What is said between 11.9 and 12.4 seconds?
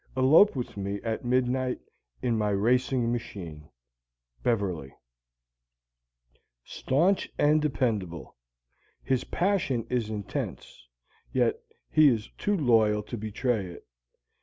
he is